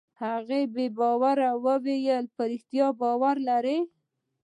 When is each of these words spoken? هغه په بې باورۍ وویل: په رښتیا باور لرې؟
هغه 0.21 0.59
په 0.65 0.69
بې 0.73 0.85
باورۍ 0.97 1.49
وویل: 1.65 2.25
په 2.35 2.41
رښتیا 2.51 2.87
باور 2.99 3.35
لرې؟ 3.49 3.77